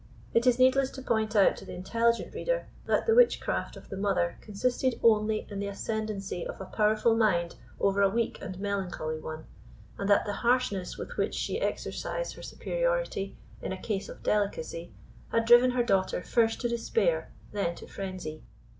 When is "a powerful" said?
6.59-7.15